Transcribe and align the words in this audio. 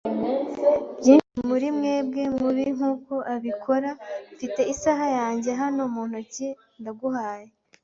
byinshi 0.99 1.33
muri 1.49 1.67
mwebwe 1.77 2.23
mubi 2.37 2.65
nkuko 2.75 3.13
abikora. 3.33 3.89
Mfite 4.33 4.61
isaha 4.73 5.05
yanjye 5.17 5.51
hano 5.61 5.81
mu 5.93 6.01
ntoki; 6.09 6.47
Ndaguhaye 6.81 7.47